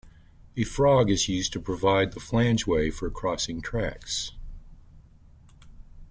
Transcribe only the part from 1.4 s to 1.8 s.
to